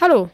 Hallo 0.00 0.30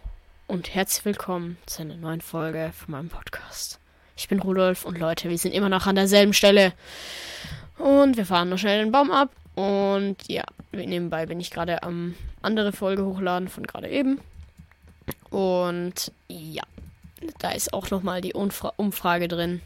und 0.46 0.76
herzlich 0.76 1.04
willkommen 1.04 1.58
zu 1.66 1.82
einer 1.82 1.96
neuen 1.96 2.20
Folge 2.20 2.70
von 2.72 2.92
meinem 2.92 3.08
Podcast. 3.08 3.80
Ich 4.16 4.28
bin 4.28 4.38
Rudolf 4.38 4.84
und 4.84 4.96
Leute, 4.96 5.28
wir 5.28 5.38
sind 5.38 5.52
immer 5.52 5.68
noch 5.68 5.88
an 5.88 5.96
derselben 5.96 6.34
Stelle. 6.34 6.72
Und 7.76 8.16
wir 8.16 8.26
fahren 8.26 8.48
noch 8.48 8.58
schnell 8.58 8.84
den 8.84 8.92
Baum 8.92 9.10
ab. 9.10 9.30
Und 9.56 10.18
ja, 10.28 10.44
nebenbei 10.70 11.26
bin 11.26 11.40
ich 11.40 11.50
gerade 11.50 11.82
am 11.82 12.14
andere 12.42 12.70
Folge 12.70 13.04
hochladen 13.04 13.48
von 13.48 13.66
gerade 13.66 13.88
eben. 13.88 14.20
Und 15.30 16.12
ja, 16.28 16.62
da 17.40 17.50
ist 17.50 17.74
auch 17.74 17.90
nochmal 17.90 18.20
die 18.20 18.34
Umfra 18.34 18.72
Umfrage 18.76 19.26
drin. 19.26 19.62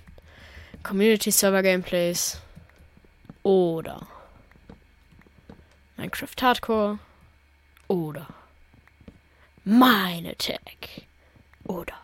Community 0.83 1.31
Server 1.31 1.63
Gameplays 1.63 2.41
oder 3.43 4.07
Minecraft 5.99 6.41
Hardcore 6.41 6.99
mein 9.71 10.27
Attack. 10.27 11.07
Oder 11.65 11.95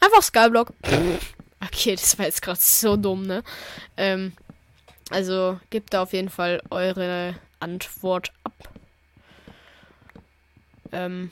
einfach 0.00 0.22
Skyblock. 0.22 0.72
okay, 1.60 1.96
das 1.96 2.18
war 2.18 2.26
jetzt 2.26 2.42
gerade 2.42 2.60
so 2.60 2.96
dumm, 2.96 3.26
ne? 3.26 3.42
Ähm, 3.96 4.32
also 5.10 5.58
gebt 5.70 5.92
da 5.92 6.02
auf 6.02 6.12
jeden 6.12 6.28
Fall 6.28 6.62
eure 6.70 7.34
Antwort 7.58 8.32
ab. 8.44 8.54
Ähm, 10.92 11.30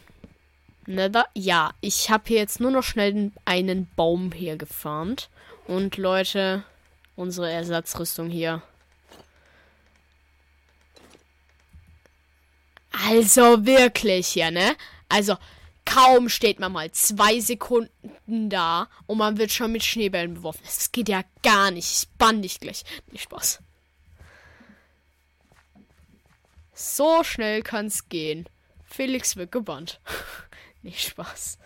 ne, 0.87 1.11
da, 1.11 1.27
ja, 1.35 1.73
ich 1.81 2.11
habe 2.11 2.25
hier 2.27 2.39
jetzt 2.39 2.61
nur 2.61 2.71
noch 2.71 2.83
schnell 2.83 3.31
einen 3.45 3.89
Baum 3.97 4.33
hier 4.33 4.57
gefarmt. 4.57 5.31
Und 5.67 5.97
Leute, 5.97 6.65
unsere 7.15 7.51
Ersatzrüstung 7.51 8.29
hier 8.29 8.63
Also 13.09 13.65
wirklich 13.65 14.29
hier, 14.29 14.51
ne? 14.51 14.77
Also 15.09 15.37
kaum 15.87 16.29
steht 16.29 16.61
man 16.61 16.73
mal 16.73 16.91
zwei 16.93 17.41
Sekunden 17.41 18.51
da 18.51 18.89
und 19.07 19.17
man 19.17 19.39
wird 19.39 19.51
schon 19.51 19.73
mit 19.73 19.83
Schneebällen 19.83 20.35
beworfen. 20.35 20.61
Das 20.65 20.93
geht 20.93 21.09
ja 21.09 21.23
gar 21.43 21.71
nicht. 21.71 21.91
Ich 21.91 22.09
bann 22.19 22.43
dich 22.43 22.61
gleich. 22.61 22.85
Nicht 23.11 23.23
Spaß. 23.25 23.61
So 26.75 27.25
schnell 27.25 27.63
kann's 27.63 28.11
gehen. 28.11 28.47
Felix 28.85 29.37
wird 29.37 29.53
gebannt. 29.53 30.01
nicht 30.83 31.09
Spaß. 31.09 31.59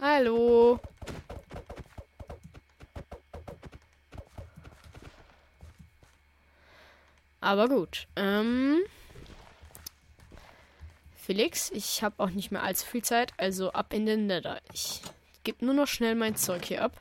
Hallo. 0.00 0.80
Aber 7.42 7.68
gut. 7.68 8.06
Ähm. 8.16 8.80
Felix, 11.30 11.70
ich 11.70 12.02
habe 12.02 12.16
auch 12.18 12.30
nicht 12.30 12.50
mehr 12.50 12.64
allzu 12.64 12.84
viel 12.84 13.04
Zeit, 13.04 13.32
also 13.36 13.70
ab 13.70 13.92
in 13.92 14.04
den 14.04 14.26
Nether. 14.26 14.60
Ich 14.72 15.00
gebe 15.44 15.64
nur 15.64 15.74
noch 15.74 15.86
schnell 15.86 16.16
mein 16.16 16.34
Zeug 16.34 16.64
hier 16.64 16.82
ab. 16.82 17.00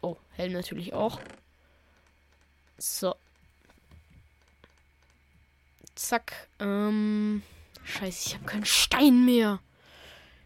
Oh, 0.00 0.16
Helm 0.30 0.54
natürlich 0.54 0.94
auch. 0.94 1.20
So. 2.78 3.14
Zack. 5.96 6.48
Ähm. 6.60 7.42
Scheiße, 7.84 8.28
ich 8.28 8.34
habe 8.36 8.46
keinen 8.46 8.64
Stein 8.64 9.26
mehr. 9.26 9.60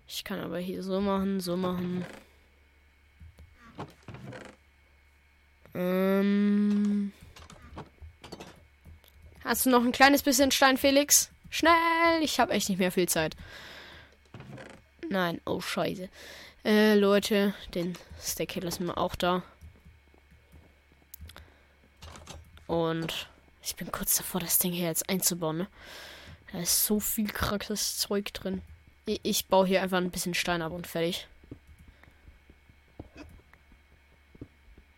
Ich 0.09 0.25
kann 0.25 0.41
aber 0.41 0.59
hier 0.59 0.83
so 0.83 1.01
machen, 1.01 1.39
so 1.39 1.57
machen. 1.57 2.05
Ähm. 5.75 7.13
Hast 9.45 9.65
du 9.65 9.71
noch 9.71 9.85
ein 9.85 9.93
kleines 9.93 10.25
bisschen 10.25 10.51
Stein, 10.51 10.77
Felix? 10.77 11.31
Schnell! 11.53 12.23
Ich 12.23 12.41
habe 12.41 12.55
echt 12.55 12.71
nicht 12.71 12.79
mehr 12.79 12.91
viel 12.91 13.07
Zeit. 13.07 13.37
Nein, 15.11 15.39
oh 15.45 15.61
scheiße. 15.61 16.09
Äh, 16.65 16.95
Leute, 16.95 17.53
den 17.75 17.99
Stack 18.19 18.53
hier 18.53 18.63
lassen 18.63 18.87
wir 18.87 18.97
auch 18.97 19.15
da. 19.15 19.43
Und 22.67 23.29
ich 23.63 23.77
bin 23.77 23.93
kurz 23.93 24.17
davor, 24.17 24.41
das 24.41 24.61
Ding 24.61 24.73
hier 24.73 24.87
jetzt 24.87 25.11
einzubauen. 25.11 25.59
Ne? 25.59 25.67
Da 26.53 26.61
ist 26.61 26.87
so 26.87 27.01
viel 27.01 27.29
krankes 27.29 27.99
Zeug 27.99 28.33
drin. 28.33 28.63
Ich, 29.05 29.21
ich 29.23 29.47
baue 29.49 29.67
hier 29.67 29.83
einfach 29.83 29.99
ein 29.99 30.11
bisschen 30.11 30.33
Stein 30.33 30.63
ab 30.63 30.73
und 30.73 30.87
fertig. 30.87 31.29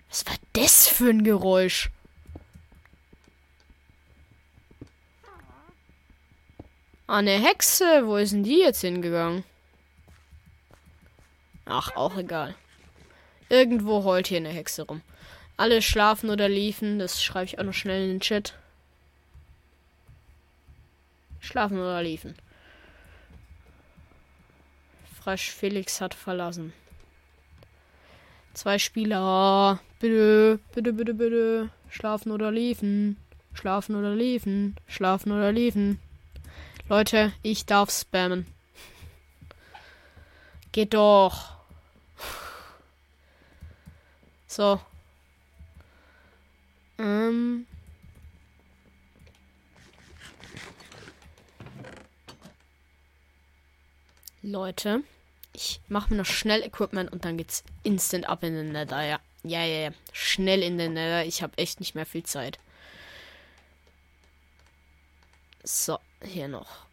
Was 0.08 0.24
war 0.26 0.36
das 0.52 0.86
für 0.86 1.10
ein 1.10 1.24
Geräusch? 1.24 1.90
Ah, 7.06 7.18
eine 7.18 7.32
Hexe. 7.32 8.06
Wo 8.06 8.16
ist 8.16 8.32
denn 8.32 8.44
die 8.44 8.60
jetzt 8.60 8.80
hingegangen? 8.80 9.44
Ach, 11.66 11.94
auch 11.96 12.16
egal. 12.16 12.54
Irgendwo 13.50 14.04
heult 14.04 14.26
hier 14.26 14.38
eine 14.38 14.48
Hexe 14.48 14.86
rum. 14.86 15.02
Alle 15.56 15.82
schlafen 15.82 16.30
oder 16.30 16.48
liefen. 16.48 16.98
Das 16.98 17.22
schreibe 17.22 17.44
ich 17.44 17.58
auch 17.58 17.64
noch 17.64 17.74
schnell 17.74 18.04
in 18.04 18.10
den 18.14 18.20
Chat. 18.20 18.54
Schlafen 21.40 21.78
oder 21.78 22.02
liefen. 22.02 22.34
Fresh 25.22 25.50
Felix 25.50 26.00
hat 26.00 26.14
verlassen. 26.14 26.72
Zwei 28.54 28.78
Spieler. 28.78 29.78
Bitte, 30.00 30.58
bitte, 30.74 30.92
bitte, 30.92 31.14
bitte. 31.14 31.70
Schlafen 31.90 32.32
oder 32.32 32.50
liefen. 32.50 33.18
Schlafen 33.52 33.94
oder 33.94 34.14
liefen. 34.14 34.76
Schlafen 34.86 35.32
oder 35.32 35.52
liefen. 35.52 36.00
Leute, 36.88 37.32
ich 37.42 37.64
darf 37.64 37.90
spammen. 37.90 38.46
Geht 40.72 40.92
doch. 40.92 41.54
So. 44.46 44.78
Ähm. 46.98 47.66
Leute, 54.42 55.02
ich 55.54 55.80
mache 55.88 56.10
mir 56.10 56.18
noch 56.18 56.26
schnell 56.26 56.62
Equipment 56.62 57.10
und 57.10 57.24
dann 57.24 57.38
geht's 57.38 57.64
instant 57.82 58.28
ab 58.28 58.42
in 58.42 58.54
den 58.54 58.72
Nether. 58.72 59.02
Ja, 59.02 59.20
ja, 59.42 59.64
ja, 59.64 59.80
ja. 59.84 59.90
Schnell 60.12 60.62
in 60.62 60.76
den 60.76 60.92
Nether. 60.92 61.24
Ich 61.24 61.42
habe 61.42 61.56
echt 61.56 61.80
nicht 61.80 61.94
mehr 61.94 62.04
viel 62.04 62.24
Zeit. 62.24 62.58
So 65.66 65.98
hier 66.22 66.46
noch 66.46 66.84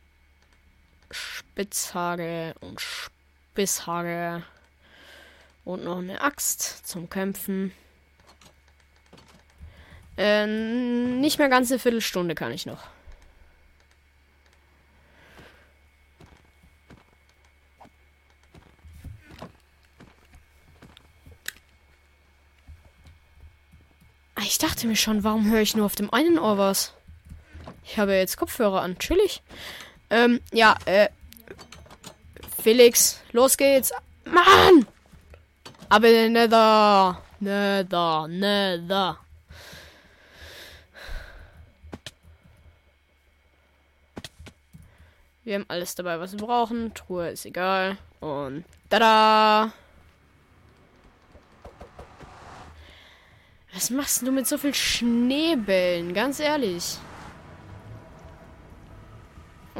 Spitzhage 1.11 2.55
und 2.61 2.79
Spisshage 2.79 4.43
und 5.65 5.83
noch 5.83 5.97
eine 5.97 6.21
Axt 6.21 6.87
zum 6.87 7.09
Kämpfen. 7.09 7.73
Äh, 10.17 10.47
nicht 10.47 11.37
mehr 11.37 11.49
ganz 11.49 11.69
eine 11.69 11.79
Viertelstunde 11.79 12.33
kann 12.33 12.53
ich 12.53 12.65
noch. 12.65 12.81
Ah, 24.35 24.43
ich 24.43 24.57
dachte 24.59 24.87
mir 24.87 24.95
schon, 24.95 25.25
warum 25.25 25.51
höre 25.51 25.59
ich 25.59 25.75
nur 25.75 25.85
auf 25.85 25.95
dem 25.95 26.13
einen 26.13 26.39
Ohr 26.39 26.57
was? 26.57 26.93
Ich 27.91 27.97
habe 27.97 28.13
jetzt 28.13 28.37
Kopfhörer 28.37 28.83
an. 28.83 28.97
Chillig. 28.99 29.41
Ähm, 30.09 30.39
ja, 30.53 30.77
äh. 30.85 31.09
Felix, 32.63 33.19
los 33.33 33.57
geht's. 33.57 33.91
Mann! 34.23 34.87
Aber 35.89 36.07
Nether. 36.07 37.21
Nether, 37.41 38.27
Nether. 38.29 39.17
Wir 45.43 45.55
haben 45.55 45.65
alles 45.67 45.93
dabei, 45.93 46.17
was 46.17 46.31
wir 46.31 46.39
brauchen. 46.39 46.93
Truhe 46.93 47.31
ist 47.31 47.45
egal. 47.45 47.97
Und 48.21 48.63
tada! 48.89 49.73
Was 53.73 53.89
machst 53.89 54.21
du 54.21 54.31
mit 54.31 54.47
so 54.47 54.57
viel 54.57 54.73
Schneebällen? 54.73 56.13
Ganz 56.13 56.39
ehrlich. 56.39 56.97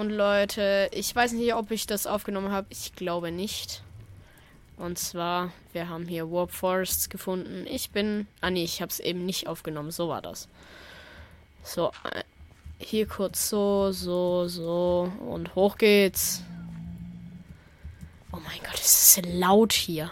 Und 0.02 0.10
Leute, 0.10 0.90
ich 0.94 1.16
weiß 1.16 1.34
nicht, 1.34 1.54
ob 1.54 1.70
ich 1.70 1.86
das 1.86 2.08
aufgenommen 2.08 2.52
habe. 2.52 2.66
Ich 2.72 2.96
glaube 2.96 3.32
nicht. 3.32 3.84
Und 4.76 4.98
zwar, 4.98 5.52
wir 5.74 5.90
haben 5.90 6.08
hier 6.08 6.32
Warp 6.32 6.50
Forests 6.50 7.08
gefunden. 7.08 7.68
Ich 7.70 7.92
bin. 7.92 8.26
Ah 8.42 8.50
nee, 8.50 8.64
ich 8.64 8.82
habe 8.82 8.90
es 8.90 9.00
eben 9.00 9.28
nicht 9.28 9.46
aufgenommen. 9.46 9.92
So 9.92 10.10
war 10.10 10.24
das. 10.24 10.50
So, 11.62 11.92
äh, 12.12 12.24
hier 12.80 13.08
kurz 13.08 13.48
so, 13.48 13.92
so, 13.92 14.48
so. 14.48 15.14
Und 15.20 15.54
hoch 15.54 15.78
geht's. 15.78 16.42
Oh 18.32 18.40
mein 18.44 18.58
Gott, 18.64 18.80
es 18.80 19.18
ist 19.18 19.26
laut 19.28 19.72
hier. 19.72 20.10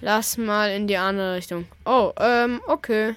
Lass 0.00 0.36
mal 0.36 0.70
in 0.70 0.86
die 0.86 0.96
andere 0.96 1.34
Richtung. 1.34 1.66
Oh, 1.84 2.12
ähm, 2.18 2.60
okay. 2.68 3.16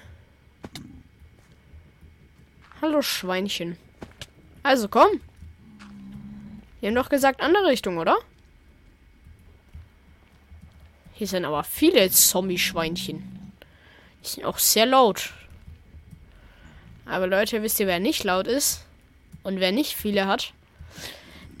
Hallo 2.82 3.00
Schweinchen. 3.00 3.78
Also 4.62 4.88
komm. 4.88 5.20
Wir 6.80 6.90
haben 6.90 6.94
doch 6.94 7.08
gesagt 7.08 7.40
andere 7.40 7.68
Richtung, 7.68 7.96
oder? 7.96 8.18
Hier 11.14 11.26
sind 11.26 11.46
aber 11.46 11.64
viele 11.64 12.10
Zombie-Schweinchen. 12.10 13.52
Die 14.22 14.28
sind 14.28 14.44
auch 14.44 14.58
sehr 14.58 14.84
laut. 14.84 15.32
Aber 17.06 17.26
Leute, 17.26 17.62
wisst 17.62 17.80
ihr, 17.80 17.86
wer 17.86 17.98
nicht 17.98 18.24
laut 18.24 18.46
ist? 18.46 18.84
Und 19.42 19.58
wer 19.58 19.72
nicht 19.72 19.94
viele 19.96 20.26
hat? 20.26 20.52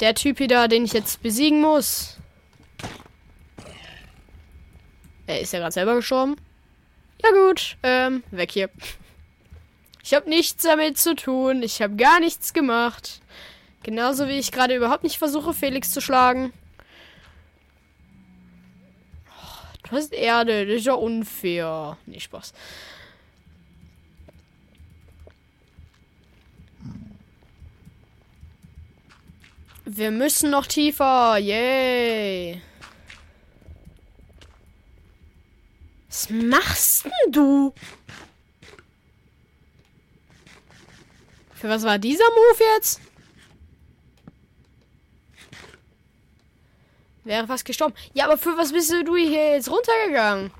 Der 0.00 0.14
Typ 0.14 0.36
hier 0.36 0.68
den 0.68 0.84
ich 0.84 0.92
jetzt 0.92 1.22
besiegen 1.22 1.62
muss. 1.62 2.18
Er 5.26 5.40
ist 5.40 5.54
ja 5.54 5.60
gerade 5.60 5.72
selber 5.72 5.94
gestorben. 5.94 6.36
Ja 7.22 7.30
gut, 7.30 7.78
ähm, 7.82 8.22
weg 8.30 8.52
hier. 8.52 8.68
Ich 10.06 10.14
habe 10.14 10.28
nichts 10.28 10.62
damit 10.62 10.98
zu 10.98 11.16
tun. 11.16 11.64
Ich 11.64 11.82
habe 11.82 11.96
gar 11.96 12.20
nichts 12.20 12.52
gemacht. 12.52 13.20
Genauso 13.82 14.28
wie 14.28 14.38
ich 14.38 14.52
gerade 14.52 14.76
überhaupt 14.76 15.02
nicht 15.02 15.18
versuche, 15.18 15.52
Felix 15.52 15.90
zu 15.90 16.00
schlagen. 16.00 16.52
Du 19.82 19.96
hast 19.96 20.12
Erde, 20.12 20.64
das 20.64 20.76
ist 20.76 20.86
ja 20.86 20.92
unfair. 20.92 21.98
Nee, 22.06 22.20
Spaß. 22.20 22.54
Wir 29.86 30.12
müssen 30.12 30.50
noch 30.50 30.68
tiefer. 30.68 31.36
Yay. 31.38 32.62
Was 36.08 36.30
machst 36.30 37.06
denn 37.06 37.32
du? 37.32 37.74
Für 41.66 41.72
was 41.72 41.82
war 41.82 41.98
dieser 41.98 42.30
Move 42.30 42.62
jetzt? 42.76 43.00
Wäre 47.24 47.48
fast 47.48 47.64
gestorben. 47.64 47.92
Ja, 48.14 48.26
aber 48.26 48.38
für 48.38 48.56
was 48.56 48.72
bist 48.72 48.92
du 48.92 49.16
hier 49.16 49.54
jetzt 49.54 49.68
runtergegangen? 49.68 50.52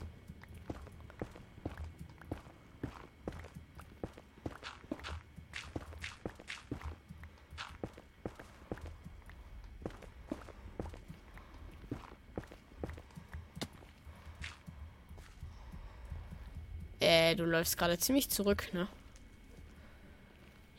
Äh, 16.98 17.36
du 17.36 17.44
läufst 17.44 17.78
gerade 17.78 17.96
ziemlich 17.96 18.28
zurück, 18.28 18.70
ne? 18.72 18.88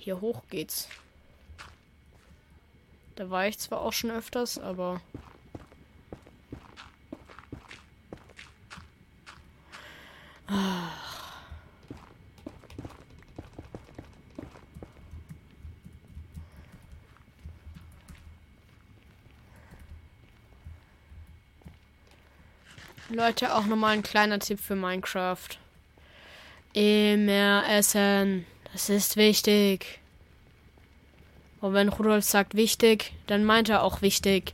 Hier 0.07 0.21
hoch 0.21 0.41
geht's. 0.49 0.87
Da 3.17 3.29
war 3.29 3.45
ich 3.45 3.59
zwar 3.59 3.81
auch 3.81 3.91
schon 3.91 4.09
öfters, 4.09 4.57
aber 4.57 5.01
Leute, 23.09 23.53
auch 23.53 23.65
nochmal 23.65 23.95
ein 23.95 24.03
kleiner 24.03 24.39
Tipp 24.39 24.61
für 24.61 24.77
Minecraft. 24.77 25.49
Immer 26.71 27.65
essen. 27.67 28.45
Das 28.77 28.89
ist 28.89 29.17
wichtig. 29.17 29.99
Und 31.61 31.73
wenn 31.73 31.89
Rudolf 31.89 32.23
sagt 32.23 32.53
wichtig, 32.53 33.11
dann 33.25 33.43
meint 33.43 33.69
er 33.69 33.81
auch 33.81 34.03
wichtig. 34.03 34.53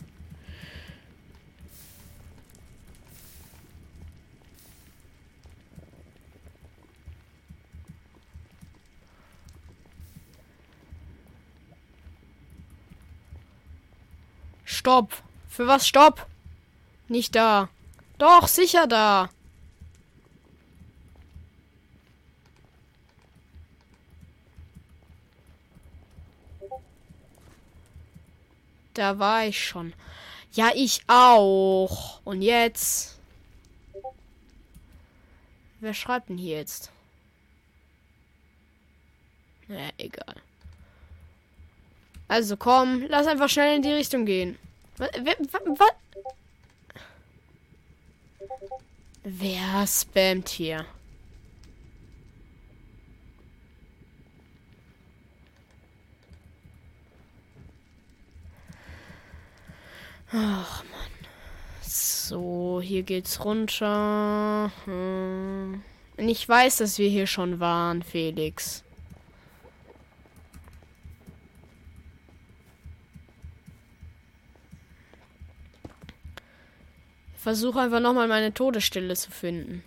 Stopp. 14.64 15.22
Für 15.50 15.68
was 15.68 15.86
Stopp? 15.86 16.28
Nicht 17.10 17.36
da. 17.36 17.68
Doch, 18.20 18.48
sicher 18.48 18.88
da. 18.88 19.30
Da 29.03 29.19
war 29.19 29.45
ich 29.45 29.61
schon. 29.61 29.91
Ja, 30.53 30.71
ich 30.73 31.01
auch. 31.07 32.21
Und 32.23 32.41
jetzt? 32.41 33.19
Wer 35.81 35.94
schreibt 35.94 36.29
denn 36.29 36.38
hier 36.38 36.59
jetzt? 36.59 36.89
Naja, 39.67 39.89
egal. 39.97 40.35
Also 42.29 42.55
komm, 42.55 43.03
lass 43.09 43.27
einfach 43.27 43.50
schnell 43.50 43.75
in 43.75 43.81
die 43.81 43.91
Richtung 43.91 44.25
gehen. 44.25 44.57
Was? 44.95 45.09
was? 45.09 45.91
Wer 49.25 49.85
spammt 49.85 50.47
hier? 50.47 50.85
Ach 60.35 60.83
man. 60.85 61.09
So, 61.81 62.81
hier 62.83 63.03
geht's 63.03 63.45
runter. 63.45 64.71
Hm. 64.85 65.83
Ich 66.18 66.50
weiß, 66.50 66.77
dass 66.77 66.97
wir 66.97 67.07
hier 67.07 67.27
schon 67.27 67.59
waren, 67.59 68.01
Felix. 68.01 68.83
Versuche 77.36 77.81
einfach 77.81 78.00
nochmal 78.00 78.27
meine 78.27 78.53
Todesstille 78.53 79.15
zu 79.15 79.29
finden. 79.29 79.83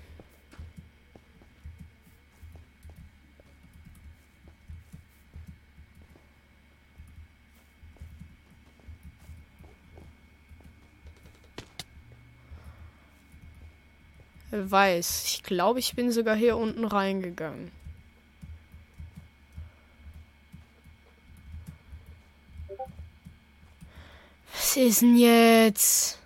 Weiß. 14.51 15.25
Ich 15.27 15.43
glaube, 15.43 15.79
ich 15.79 15.95
bin 15.95 16.11
sogar 16.13 16.37
hier 16.37 16.57
unten 16.57 16.85
reingegangen. 16.85 17.71
Was 24.53 24.77
ist 24.77 25.03
denn 25.03 25.17
jetzt? 25.17 26.19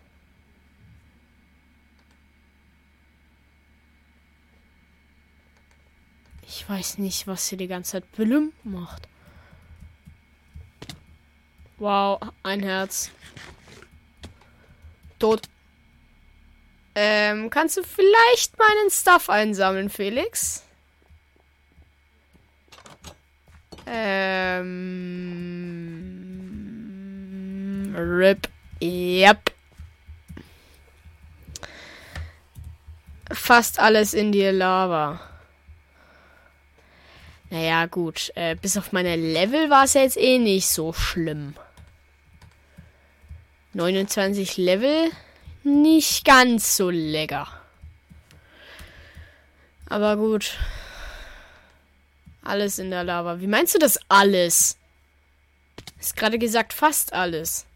Ich 6.47 6.69
weiß 6.69 6.99
nicht, 6.99 7.27
was 7.27 7.47
sie 7.47 7.57
die 7.57 7.69
ganze 7.69 7.93
Zeit 7.93 8.13
Blüm 8.13 8.53
macht. 8.65 9.09
Wow, 11.79 12.21
ein 12.43 12.61
Herz. 12.63 13.11
Tot. 15.19 15.49
Ähm, 16.95 17.51
kannst 17.51 17.77
du 17.77 17.83
vielleicht 17.83 18.59
meinen 18.59 18.91
Stuff 18.91 19.31
einsammeln, 19.31 19.91
Felix? 19.91 20.65
Ähm. 23.87 24.71
RIP. 27.97 28.49
Yep. 28.83 29.53
Fast 33.33 33.79
alles 33.79 34.15
in 34.15 34.33
die 34.33 34.43
Lava. 34.47 35.21
Naja, 37.51 37.87
gut. 37.87 38.33
Äh, 38.35 38.57
bis 38.57 38.77
auf 38.77 38.93
meine 38.93 39.17
Level 39.17 39.71
war 39.71 39.85
es 39.85 39.95
ja 39.95 40.03
jetzt 40.03 40.17
eh 40.17 40.39
nicht 40.39 40.69
so 40.69 40.93
schlimm. 40.93 41.55
29 43.73 44.57
Level. 44.57 45.11
Nicht 45.63 46.25
ganz 46.25 46.77
so 46.77 46.91
lecker. 46.91 47.47
Aber 49.87 50.17
gut. 50.17 50.57
Alles 52.43 52.79
in 52.79 52.91
der 52.91 53.05
Lava. 53.05 53.41
Wie 53.41 53.47
meinst 53.47 53.75
du 53.75 53.79
das 53.79 53.99
alles? 54.09 54.79
Ist 55.99 56.17
gerade 56.17 56.39
gesagt 56.39 56.73
fast 56.73 57.13
alles. 57.13 57.67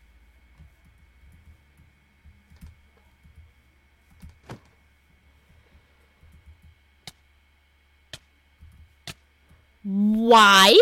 Why? 9.82 10.74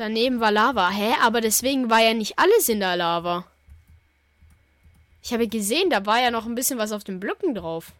Daneben 0.00 0.40
war 0.40 0.50
Lava. 0.50 0.88
Hä? 0.88 1.12
Aber 1.20 1.42
deswegen 1.42 1.90
war 1.90 2.00
ja 2.00 2.14
nicht 2.14 2.38
alles 2.38 2.70
in 2.70 2.80
der 2.80 2.96
Lava. 2.96 3.44
Ich 5.22 5.34
habe 5.34 5.46
gesehen, 5.46 5.90
da 5.90 6.06
war 6.06 6.18
ja 6.18 6.30
noch 6.30 6.46
ein 6.46 6.54
bisschen 6.54 6.78
was 6.78 6.92
auf 6.92 7.04
den 7.04 7.20
Blöcken 7.20 7.54
drauf. 7.54 7.92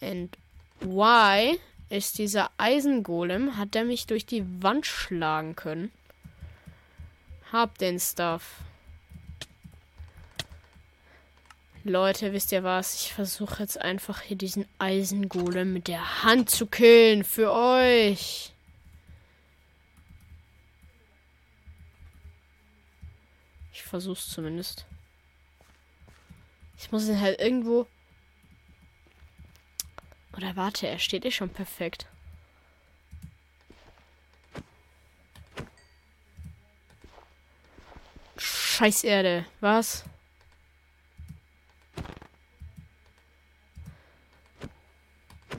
And 0.00 0.36
why 0.80 1.60
ist 1.88 2.18
dieser 2.18 2.50
Eisengolem? 2.58 3.56
Hat 3.56 3.76
er 3.76 3.84
mich 3.84 4.08
durch 4.08 4.26
die 4.26 4.44
Wand 4.60 4.86
schlagen 4.86 5.54
können? 5.54 5.92
Hab 7.52 7.78
den 7.78 8.00
Stuff. 8.00 8.56
Leute, 11.88 12.32
wisst 12.32 12.52
ihr 12.52 12.62
was? 12.62 13.02
Ich 13.02 13.12
versuche 13.12 13.62
jetzt 13.62 13.80
einfach 13.80 14.20
hier 14.20 14.36
diesen 14.36 14.66
Eisengolem 14.78 15.72
mit 15.72 15.88
der 15.88 16.22
Hand 16.22 16.50
zu 16.50 16.66
killen. 16.66 17.24
Für 17.24 17.52
euch. 17.52 18.52
Ich 23.72 23.82
versuch's 23.82 24.28
zumindest. 24.28 24.86
Ich 26.78 26.92
muss 26.92 27.08
ihn 27.08 27.20
halt 27.20 27.40
irgendwo. 27.40 27.86
Oder 30.36 30.54
warte, 30.56 30.86
er 30.86 30.98
steht 30.98 31.24
eh 31.24 31.30
schon 31.30 31.48
perfekt. 31.48 32.06
Scheiß 38.36 39.02
Erde. 39.02 39.44
Was? 39.60 40.04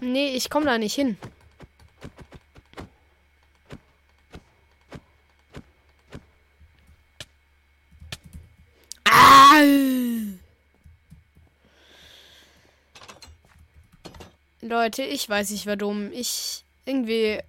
Nee, 0.01 0.29
ich 0.29 0.50
komme 0.50 0.65
da 0.65 0.77
nicht 0.77 0.96
hin. 0.96 1.18
Ah! 9.06 9.62
Leute, 14.62 15.03
ich 15.03 15.27
weiß, 15.27 15.51
ich 15.51 15.65
war 15.65 15.75
dumm. 15.75 16.12
Ich 16.13 16.63
irgendwie. 16.86 17.39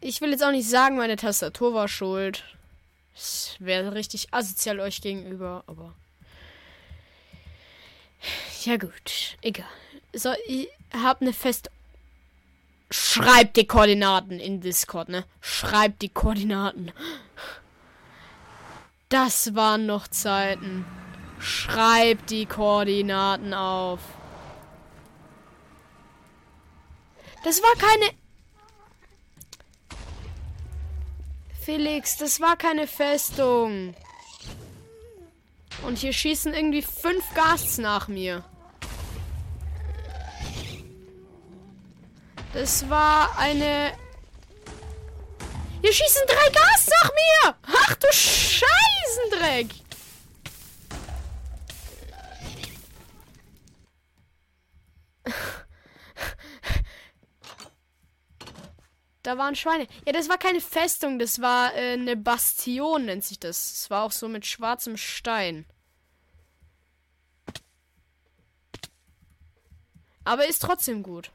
Ich 0.00 0.20
will 0.20 0.30
jetzt 0.30 0.44
auch 0.44 0.52
nicht 0.52 0.68
sagen, 0.68 0.96
meine 0.96 1.16
Tastatur 1.16 1.74
war 1.74 1.88
schuld. 1.88 2.44
Es 3.16 3.56
wäre 3.58 3.94
richtig 3.94 4.32
asozial 4.32 4.78
euch 4.78 5.00
gegenüber, 5.00 5.64
aber. 5.66 5.92
Ja, 8.64 8.76
gut. 8.76 9.36
Egal. 9.42 9.66
So, 10.12 10.32
ich 10.46 10.68
hab 10.92 11.20
eine 11.20 11.32
fest. 11.32 11.70
Schreibt 12.90 13.56
die 13.56 13.66
Koordinaten 13.66 14.40
in 14.40 14.60
Discord, 14.60 15.08
ne? 15.08 15.24
Schreibt 15.40 16.00
die 16.02 16.08
Koordinaten. 16.08 16.92
Das 19.08 19.54
waren 19.54 19.86
noch 19.86 20.08
Zeiten. 20.08 20.84
Schreibt 21.38 22.30
die 22.30 22.46
Koordinaten 22.46 23.54
auf. 23.54 24.00
Das 27.44 27.62
war 27.62 27.74
keine. 27.76 28.10
Felix, 31.60 32.16
das 32.16 32.40
war 32.40 32.56
keine 32.56 32.86
Festung. 32.86 33.94
Und 35.86 35.98
hier 35.98 36.12
schießen 36.12 36.54
irgendwie 36.54 36.82
fünf 36.82 37.24
Gasts 37.34 37.78
nach 37.78 38.08
mir. 38.08 38.44
Das 42.58 42.90
war 42.90 43.38
eine. 43.38 43.96
Hier 45.80 45.92
schießen 45.92 46.22
drei 46.26 46.50
Gas 46.50 46.88
nach 46.88 47.10
mir! 47.12 47.56
Ach 47.62 47.94
du 47.94 48.08
Scheißendreck! 48.10 49.68
Da 59.22 59.38
waren 59.38 59.54
Schweine. 59.54 59.86
Ja, 60.04 60.12
das 60.12 60.28
war 60.28 60.38
keine 60.38 60.60
Festung, 60.60 61.20
das 61.20 61.40
war 61.40 61.72
äh, 61.76 61.92
eine 61.92 62.16
Bastion, 62.16 63.04
nennt 63.04 63.22
sich 63.24 63.38
das. 63.38 63.72
Es 63.72 63.88
war 63.88 64.02
auch 64.02 64.10
so 64.10 64.26
mit 64.26 64.46
schwarzem 64.46 64.96
Stein. 64.96 65.64
Aber 70.24 70.48
ist 70.48 70.60
trotzdem 70.60 71.04
gut. 71.04 71.30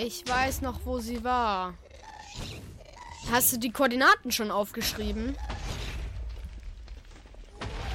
Ich 0.00 0.22
weiß 0.28 0.60
noch, 0.60 0.78
wo 0.84 1.00
sie 1.00 1.24
war. 1.24 1.74
Hast 3.32 3.52
du 3.52 3.56
die 3.56 3.72
Koordinaten 3.72 4.30
schon 4.30 4.52
aufgeschrieben? 4.52 5.36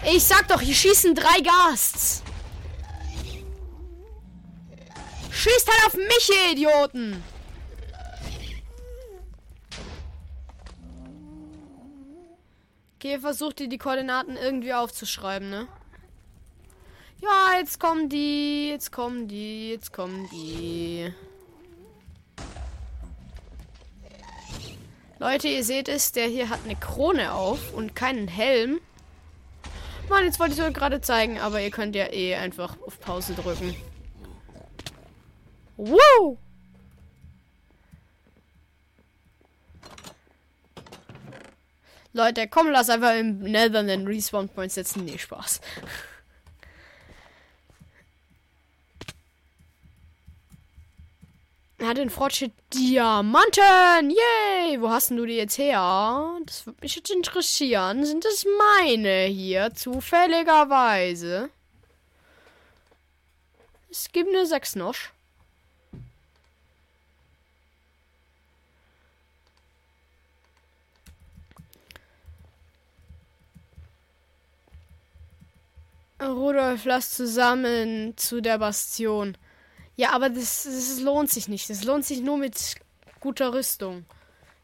Ich 0.05 0.25
sag 0.25 0.49
doch, 0.49 0.59
hier 0.59 0.75
schießen 0.75 1.15
drei 1.15 1.39
Gasts. 1.39 2.21
Schießt 5.31 5.71
halt 5.71 5.85
auf 5.87 5.93
mich, 5.93 6.29
ihr 6.29 6.51
Idioten! 6.51 7.23
Okay, 12.95 13.17
versucht 13.17 13.61
ihr 13.61 13.69
die 13.69 13.77
Koordinaten 13.77 14.35
irgendwie 14.35 14.73
aufzuschreiben, 14.73 15.49
ne? 15.49 15.69
Ja, 17.21 17.57
jetzt 17.59 17.79
kommen 17.79 18.09
die, 18.09 18.71
jetzt 18.71 18.91
kommen 18.91 19.29
die, 19.29 19.69
jetzt 19.69 19.93
kommen 19.93 20.27
die. 20.29 21.13
Leute, 25.23 25.47
ihr 25.47 25.63
seht 25.63 25.87
es, 25.87 26.11
der 26.11 26.27
hier 26.27 26.49
hat 26.49 26.59
eine 26.65 26.75
Krone 26.75 27.31
auf 27.31 27.73
und 27.73 27.95
keinen 27.95 28.27
Helm. 28.27 28.81
Mann, 30.09 30.25
jetzt 30.25 30.37
wollte 30.37 30.51
ich 30.51 30.59
es 30.59 30.65
euch 30.65 30.73
gerade 30.73 30.99
zeigen, 30.99 31.39
aber 31.39 31.61
ihr 31.61 31.71
könnt 31.71 31.95
ja 31.95 32.11
eh 32.11 32.35
einfach 32.35 32.75
auf 32.85 32.99
Pause 32.99 33.33
drücken. 33.33 33.73
Woo! 35.77 36.37
Leute, 42.11 42.49
komm, 42.49 42.69
lass 42.69 42.89
einfach 42.89 43.15
im 43.15 43.39
Nether 43.39 43.79
einen 43.79 44.05
Respawn 44.05 44.49
Point 44.49 44.73
setzen. 44.73 45.05
Nee, 45.05 45.17
Spaß. 45.17 45.61
Hat 51.87 51.97
den 51.97 52.09
Fortschritt 52.09 52.53
Diamanten. 52.73 54.09
Yay! 54.09 54.81
Wo 54.81 54.89
hast 54.89 55.09
denn 55.09 55.17
du 55.17 55.25
die 55.25 55.35
jetzt 55.35 55.57
her? 55.57 56.39
Das 56.45 56.65
würde 56.65 56.79
mich 56.81 56.95
jetzt 56.95 57.11
interessieren. 57.11 58.05
Sind 58.05 58.25
das 58.25 58.45
meine 58.57 59.25
hier? 59.25 59.73
Zufälligerweise. 59.73 61.49
Es 63.89 64.11
gibt 64.11 64.29
eine 64.29 64.45
6 64.45 64.75
noch. 64.75 64.95
Rudolf, 76.21 76.85
lass 76.85 77.11
zusammen 77.11 78.15
zu 78.17 78.41
der 78.41 78.57
Bastion. 78.57 79.37
Ja, 79.95 80.11
aber 80.11 80.29
das, 80.29 80.63
das 80.63 80.99
lohnt 80.99 81.29
sich 81.29 81.47
nicht. 81.47 81.69
Das 81.69 81.83
lohnt 81.83 82.05
sich 82.05 82.21
nur 82.21 82.37
mit 82.37 82.75
guter 83.19 83.53
Rüstung. 83.53 84.05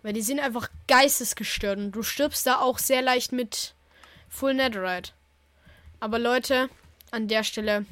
Weil 0.01 0.13
die 0.13 0.21
sind 0.21 0.39
einfach 0.39 0.69
geistesgestört 0.87 1.77
und 1.77 1.91
du 1.91 2.03
stirbst 2.03 2.47
da 2.47 2.59
auch 2.59 2.79
sehr 2.79 3.01
leicht 3.01 3.31
mit 3.31 3.73
Full 4.29 4.53
Netherite. 4.53 5.11
Aber 5.99 6.19
Leute, 6.19 6.69
an 7.11 7.27
der 7.27 7.43
Stelle 7.43 7.85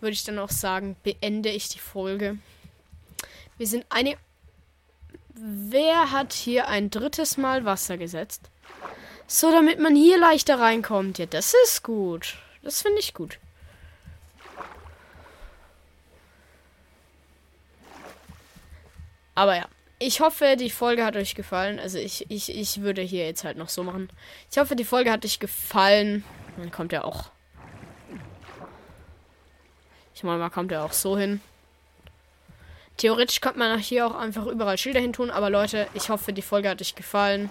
würde 0.00 0.12
ich 0.12 0.24
dann 0.24 0.38
auch 0.38 0.50
sagen, 0.50 0.96
beende 1.02 1.50
ich 1.50 1.68
die 1.68 1.78
Folge. 1.78 2.38
Wir 3.58 3.66
sind 3.66 3.84
eine. 3.90 4.16
Wer 5.34 6.10
hat 6.10 6.32
hier 6.32 6.68
ein 6.68 6.90
drittes 6.90 7.36
Mal 7.36 7.64
Wasser 7.64 7.98
gesetzt? 7.98 8.50
So, 9.26 9.50
damit 9.50 9.78
man 9.78 9.96
hier 9.96 10.18
leichter 10.18 10.58
reinkommt. 10.60 11.18
Ja, 11.18 11.26
das 11.26 11.54
ist 11.64 11.82
gut. 11.82 12.36
Das 12.62 12.82
finde 12.82 13.00
ich 13.00 13.14
gut. 13.14 13.38
Aber 19.40 19.56
ja. 19.56 19.64
Ich 19.98 20.20
hoffe, 20.20 20.56
die 20.58 20.68
Folge 20.68 21.02
hat 21.02 21.16
euch 21.16 21.34
gefallen. 21.34 21.78
Also 21.78 21.96
ich, 21.96 22.30
ich, 22.30 22.54
ich 22.54 22.82
würde 22.82 23.00
hier 23.00 23.24
jetzt 23.24 23.42
halt 23.42 23.56
noch 23.56 23.70
so 23.70 23.82
machen. 23.82 24.10
Ich 24.50 24.58
hoffe, 24.58 24.76
die 24.76 24.84
Folge 24.84 25.10
hat 25.10 25.24
euch 25.24 25.38
gefallen. 25.40 26.24
Dann 26.58 26.70
kommt 26.70 26.92
er 26.92 27.06
auch. 27.06 27.30
Ich 30.14 30.22
meine, 30.24 30.36
mal 30.36 30.50
kommt 30.50 30.72
er 30.72 30.84
auch 30.84 30.92
so 30.92 31.16
hin. 31.16 31.40
Theoretisch 32.98 33.40
könnte 33.40 33.58
man 33.58 33.78
hier 33.78 34.06
auch 34.06 34.14
einfach 34.14 34.44
überall 34.44 34.76
Schilder 34.76 35.00
hin 35.00 35.14
tun. 35.14 35.30
Aber 35.30 35.48
Leute, 35.48 35.88
ich 35.94 36.10
hoffe, 36.10 36.34
die 36.34 36.42
Folge 36.42 36.68
hat 36.68 36.82
euch 36.82 36.94
gefallen. 36.94 37.50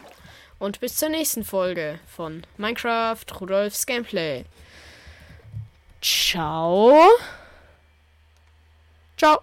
Und 0.60 0.80
bis 0.80 0.98
zur 0.98 1.10
nächsten 1.10 1.44
Folge 1.44 2.00
von 2.06 2.46
Minecraft 2.58 3.26
Rudolfs 3.42 3.88
Gameplay. 3.88 4.46
Ciao. 6.02 7.10
Ciao. 9.18 9.42